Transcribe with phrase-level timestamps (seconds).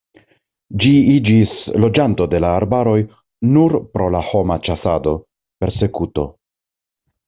[0.83, 1.53] Ĝi iĝis
[1.83, 2.97] loĝanto de la arbaroj
[3.53, 5.19] nur pro la homa ĉasado,
[5.63, 6.31] persekuto.